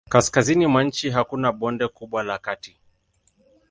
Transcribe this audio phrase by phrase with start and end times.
[0.09, 2.77] Kaskazini mwa nchi hakuna bonde kubwa la kati.